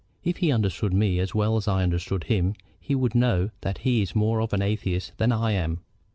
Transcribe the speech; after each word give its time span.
If 0.23 0.37
he 0.37 0.51
understood 0.51 0.95
me 0.95 1.19
as 1.19 1.35
well 1.35 1.57
as 1.57 1.67
I 1.67 1.83
understand 1.83 2.23
him, 2.23 2.55
he 2.79 2.95
would 2.95 3.13
know 3.13 3.51
that 3.61 3.77
he 3.85 4.01
is 4.01 4.15
more 4.15 4.41
of 4.41 4.51
an 4.51 4.63
atheist 4.63 5.15
than 5.17 5.31
I 5.31 5.51
am. 5.51 5.81